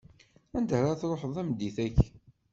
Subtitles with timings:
[0.57, 2.07] Anda ara tṛuḥeḍ tameddit-aki?